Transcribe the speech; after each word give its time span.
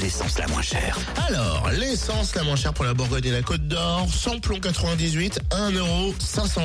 L'essence 0.00 0.38
la 0.38 0.46
moins 0.46 0.62
chère 0.62 0.98
Alors, 1.28 1.68
l'essence 1.70 2.34
la 2.34 2.42
moins 2.44 2.56
chère 2.56 2.72
pour 2.72 2.86
la 2.86 2.94
Bourgogne 2.94 3.26
et 3.26 3.30
la 3.30 3.42
Côte 3.42 3.68
d'Or, 3.68 4.08
samplon 4.10 4.58
98, 4.58 5.40
1,509€ 5.50 6.64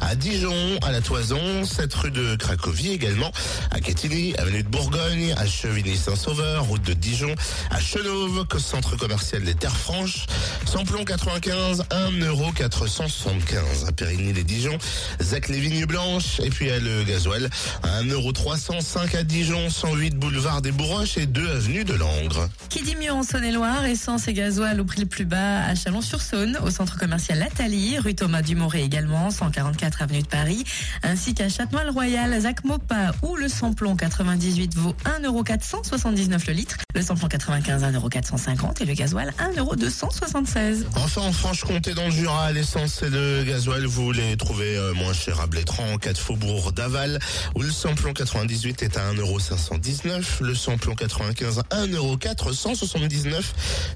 à 0.00 0.14
Dijon, 0.14 0.78
à 0.82 0.90
la 0.90 1.02
Toison, 1.02 1.64
7 1.64 1.94
rue 1.94 2.10
de 2.10 2.36
Cracovie 2.36 2.92
également, 2.92 3.30
à 3.70 3.80
Quetigny, 3.80 4.34
avenue 4.36 4.62
de 4.62 4.68
Bourgogne, 4.68 5.34
à 5.36 5.46
Chevigny-Saint-Sauveur, 5.46 6.64
route 6.64 6.82
de 6.82 6.94
Dijon, 6.94 7.34
à 7.70 7.80
Chenauve, 7.80 8.46
centre 8.58 8.96
commercial 8.96 9.42
des 9.42 9.54
Terres 9.54 9.76
Franches, 9.76 10.24
samplon 10.64 11.04
95, 11.04 11.84
1,475€ 11.90 13.86
à 13.86 13.92
Périgny-les-Dijon, 13.92 14.78
Zac 15.20 15.48
les 15.48 15.60
Vignes 15.60 15.84
Blanches, 15.84 16.40
et 16.40 16.48
puis 16.48 16.70
à 16.70 16.78
le 16.78 17.04
gasoil, 17.04 17.50
1,305€ 17.82 19.16
à 19.16 19.22
Dijon, 19.22 19.68
108 19.68 20.16
boulevard 20.16 20.62
des 20.62 20.72
Bourroches 20.72 21.18
et 21.18 21.26
2 21.26 21.50
avenue 21.50 21.84
de 21.84 21.94
Langres. 21.94 22.37
Qui 22.68 22.82
dit 22.82 22.96
mieux 22.96 23.12
en 23.12 23.22
Saône-et-Loire, 23.22 23.84
essence 23.84 24.28
et 24.28 24.32
gasoil 24.32 24.80
au 24.80 24.84
prix 24.84 25.00
le 25.00 25.06
plus 25.06 25.24
bas 25.24 25.64
à 25.64 25.74
Chalon-sur-Saône, 25.74 26.58
au 26.62 26.70
centre 26.70 26.98
commercial 26.98 27.38
Lathalie, 27.38 27.98
rue 27.98 28.14
Thomas 28.14 28.42
Dumoré 28.42 28.82
également, 28.82 29.30
144 29.30 30.02
avenue 30.02 30.22
de 30.22 30.26
Paris, 30.26 30.64
ainsi 31.02 31.34
qu'à 31.34 31.48
Châtenois-le-Royal, 31.48 32.40
Zac 32.40 32.64
Mopa, 32.64 33.12
où 33.22 33.36
le 33.36 33.48
samplon 33.48 33.96
98 33.96 34.76
vaut 34.76 34.94
1,479€ 35.22 36.46
le 36.46 36.52
litre, 36.52 36.76
le 36.94 37.02
samplon 37.02 37.28
95 37.28 37.82
1,450€ 37.84 38.82
et 38.82 38.84
le 38.84 38.94
gasoil 38.94 39.32
1,276€. 39.38 40.84
Enfin, 40.96 41.22
en 41.22 41.32
Franche-Comté, 41.32 41.94
dans 41.94 42.06
le 42.06 42.10
Jura, 42.10 42.52
l'essence 42.52 43.02
et 43.02 43.10
le 43.10 43.44
gasoil, 43.44 43.86
vous 43.86 44.12
les 44.12 44.36
trouvez 44.36 44.76
euh, 44.76 44.94
moins 44.94 45.12
chers 45.12 45.40
à 45.40 45.46
Blétran, 45.46 45.98
4 45.98 46.18
Faubourg 46.18 46.72
d'Aval, 46.72 47.18
où 47.54 47.62
le 47.62 47.70
samplon 47.70 48.12
98 48.12 48.82
est 48.82 48.96
à 48.96 49.12
1,519€, 49.12 50.42
le 50.42 50.54
samplon 50.54 50.94
95 50.94 51.62
à 51.70 51.86
1,479€, 52.34 53.42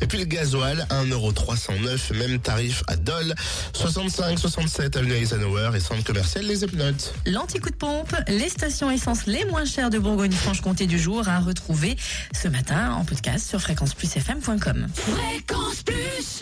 et 0.00 0.06
puis 0.06 0.18
le 0.18 0.24
gasoil 0.24 0.86
1,309€, 0.90 2.16
même 2.16 2.38
tarif 2.40 2.82
à 2.86 2.96
Dole, 2.96 3.34
65 3.72 4.38
67 4.38 4.96
avenue 4.96 5.12
Eisenhower 5.12 5.70
et 5.74 5.80
centre 5.80 6.04
commercial 6.04 6.44
Les 6.46 6.64
Epnotes. 6.64 7.14
L'anti-coup 7.26 7.70
de 7.70 7.76
pompe, 7.76 8.14
les 8.28 8.48
stations 8.48 8.90
essence 8.90 9.26
les 9.26 9.44
moins 9.44 9.64
chères 9.64 9.90
de 9.90 9.98
Bourgogne-Franche-Comté 9.98 10.86
du 10.86 10.98
jour 10.98 11.28
à 11.28 11.40
retrouver 11.40 11.96
ce 12.32 12.48
matin 12.48 12.92
en 12.92 13.04
podcast 13.04 13.48
sur 13.48 13.60
fréquenceplusfm.com. 13.60 14.86
Fréquence 14.94 15.82
Plus 15.82 16.38